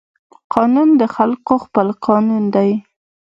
[0.53, 2.71] قانون د خلقو خپل قانون دى.